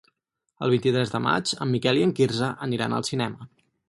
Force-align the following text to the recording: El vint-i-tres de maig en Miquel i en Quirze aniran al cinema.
El 0.67 0.71
vint-i-tres 0.75 1.11
de 1.15 1.19
maig 1.25 1.51
en 1.65 1.69
Miquel 1.73 1.99
i 1.99 2.05
en 2.05 2.13
Quirze 2.21 2.47
aniran 2.69 2.97
al 3.01 3.07
cinema. 3.11 3.51